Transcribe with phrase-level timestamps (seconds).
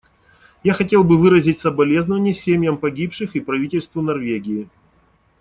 [0.63, 4.67] Я хотел бы выразить соболезнование семьям погибших и правительству Норвегии.